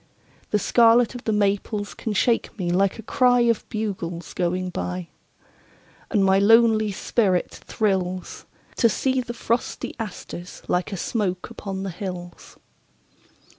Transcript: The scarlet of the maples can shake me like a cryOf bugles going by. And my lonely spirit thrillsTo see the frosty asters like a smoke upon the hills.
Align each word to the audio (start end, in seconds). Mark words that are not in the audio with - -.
The 0.49 0.57
scarlet 0.57 1.13
of 1.13 1.25
the 1.25 1.31
maples 1.31 1.93
can 1.93 2.13
shake 2.13 2.57
me 2.57 2.71
like 2.71 2.97
a 2.97 3.03
cryOf 3.03 3.65
bugles 3.69 4.33
going 4.33 4.71
by. 4.71 5.09
And 6.09 6.25
my 6.25 6.39
lonely 6.39 6.91
spirit 6.91 7.61
thrillsTo 7.67 8.89
see 8.89 9.21
the 9.21 9.35
frosty 9.35 9.93
asters 9.99 10.63
like 10.67 10.91
a 10.91 10.97
smoke 10.97 11.51
upon 11.51 11.83
the 11.83 11.91
hills. 11.91 12.57